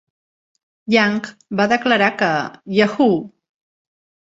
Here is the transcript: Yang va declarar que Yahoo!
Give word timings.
Yang 0.95 1.19
va 1.61 1.67
declarar 1.75 2.09
que 2.23 2.31
Yahoo! 2.79 3.23